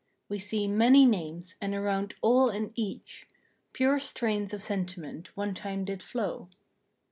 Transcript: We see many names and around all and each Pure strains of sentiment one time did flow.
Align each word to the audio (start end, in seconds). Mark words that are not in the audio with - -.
We 0.29 0.39
see 0.39 0.65
many 0.67 1.05
names 1.05 1.55
and 1.61 1.75
around 1.75 2.15
all 2.23 2.49
and 2.49 2.71
each 2.73 3.27
Pure 3.71 3.99
strains 3.99 4.51
of 4.51 4.59
sentiment 4.59 5.27
one 5.37 5.53
time 5.53 5.85
did 5.85 6.01
flow. 6.01 6.49